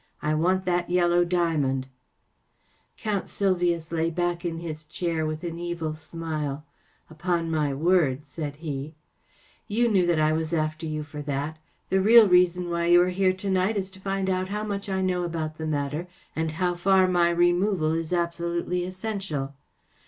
[0.23, 1.83] I want that yellow diamond!
[1.85, 6.65] ‚ÄĚ Count Sylvius lay back in his chair with an evil smile.
[7.09, 8.21] 44 Upon my word!
[8.21, 8.95] ‚ÄĚ said he.
[9.67, 11.59] 44 You knew that I was after you for that.
[11.89, 14.89] The real reason why you are here to night is to find out how much
[14.89, 19.53] I know about the matter and how far my removal is absolutely essential.